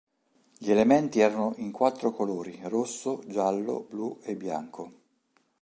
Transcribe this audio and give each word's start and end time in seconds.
Gli 0.57 0.71
elementi 0.71 1.19
erano 1.19 1.53
in 1.57 1.71
quattro 1.71 2.09
colori: 2.09 2.59
rosso, 2.63 3.21
giallo, 3.27 3.85
blu 3.87 4.17
e 4.23 4.35
bianco. 4.35 4.91